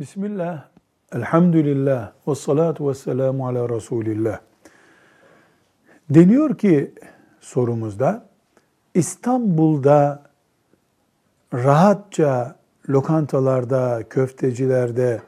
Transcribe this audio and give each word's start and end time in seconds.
Bismillah, 0.00 0.68
elhamdülillah, 1.12 2.12
ve 2.28 2.34
salatu 2.34 2.88
ve 2.88 2.94
selamu 2.94 3.48
ala 3.48 3.68
Resulillah. 3.68 4.40
Deniyor 6.10 6.58
ki 6.58 6.94
sorumuzda, 7.40 8.26
İstanbul'da 8.94 10.22
rahatça 11.54 12.56
lokantalarda, 12.88 14.02
köftecilerde 14.10 15.22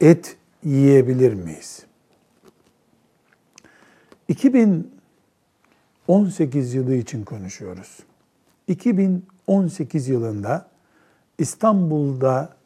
et 0.00 0.36
yiyebilir 0.64 1.34
miyiz? 1.34 1.86
2018 4.28 6.74
yılı 6.74 6.94
için 6.94 7.24
konuşuyoruz. 7.24 7.98
2018 8.68 10.08
yılında 10.08 10.66
İstanbul'da 11.38 12.56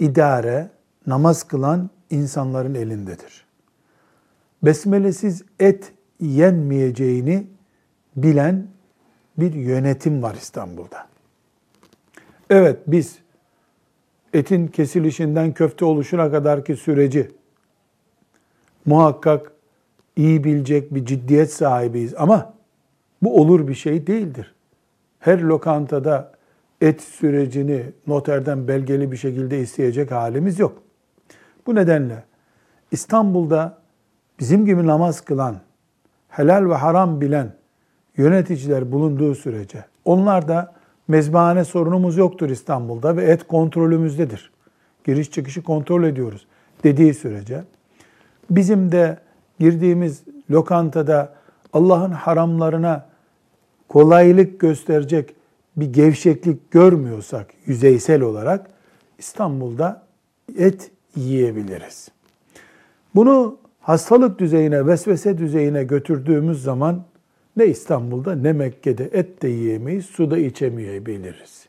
idare 0.00 0.77
namaz 1.08 1.42
kılan 1.42 1.90
insanların 2.10 2.74
elindedir. 2.74 3.46
Besmelesiz 4.62 5.42
et 5.60 5.92
yenmeyeceğini 6.20 7.46
bilen 8.16 8.66
bir 9.38 9.52
yönetim 9.52 10.22
var 10.22 10.34
İstanbul'da. 10.34 11.06
Evet 12.50 12.78
biz 12.86 13.18
etin 14.32 14.66
kesilişinden 14.66 15.52
köfte 15.52 15.84
oluşuna 15.84 16.30
kadarki 16.30 16.76
süreci 16.76 17.30
muhakkak 18.86 19.52
iyi 20.16 20.44
bilecek 20.44 20.94
bir 20.94 21.04
ciddiyet 21.04 21.52
sahibiyiz 21.52 22.14
ama 22.16 22.54
bu 23.22 23.40
olur 23.40 23.68
bir 23.68 23.74
şey 23.74 24.06
değildir. 24.06 24.54
Her 25.18 25.40
lokantada 25.40 26.32
et 26.80 27.02
sürecini 27.02 27.82
noterden 28.06 28.68
belgeli 28.68 29.12
bir 29.12 29.16
şekilde 29.16 29.60
isteyecek 29.60 30.10
halimiz 30.10 30.58
yok. 30.58 30.82
Bu 31.68 31.74
nedenle 31.74 32.24
İstanbul'da 32.90 33.78
bizim 34.40 34.66
gibi 34.66 34.86
namaz 34.86 35.20
kılan, 35.20 35.56
helal 36.28 36.70
ve 36.70 36.74
haram 36.74 37.20
bilen 37.20 37.52
yöneticiler 38.16 38.92
bulunduğu 38.92 39.34
sürece 39.34 39.84
onlar 40.04 40.48
da 40.48 40.74
mezbahane 41.08 41.64
sorunumuz 41.64 42.16
yoktur 42.16 42.50
İstanbul'da 42.50 43.16
ve 43.16 43.24
et 43.24 43.46
kontrolümüzdedir. 43.46 44.50
Giriş 45.04 45.30
çıkışı 45.30 45.62
kontrol 45.62 46.04
ediyoruz 46.04 46.46
dediği 46.84 47.14
sürece 47.14 47.64
bizim 48.50 48.92
de 48.92 49.18
girdiğimiz 49.58 50.22
lokantada 50.50 51.34
Allah'ın 51.72 52.12
haramlarına 52.12 53.06
kolaylık 53.88 54.60
gösterecek 54.60 55.34
bir 55.76 55.92
gevşeklik 55.92 56.70
görmüyorsak 56.70 57.46
yüzeysel 57.66 58.22
olarak 58.22 58.66
İstanbul'da 59.18 60.02
et 60.58 60.90
yiyebiliriz. 61.16 62.08
Bunu 63.14 63.58
hastalık 63.80 64.38
düzeyine, 64.38 64.86
vesvese 64.86 65.38
düzeyine 65.38 65.84
götürdüğümüz 65.84 66.62
zaman 66.62 67.04
ne 67.56 67.66
İstanbul'da 67.66 68.34
ne 68.34 68.52
Mekke'de 68.52 69.10
et 69.12 69.42
de 69.42 69.48
yiyemeyiz, 69.48 70.06
su 70.06 70.30
da 70.30 70.38
içemeyebiliriz. 70.38 71.66